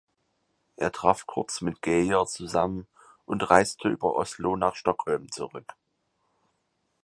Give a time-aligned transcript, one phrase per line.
[0.77, 2.87] Er traf kurz mit Geijer zusammen
[3.27, 5.75] und reiste über Oslo nach Stockholm zurück.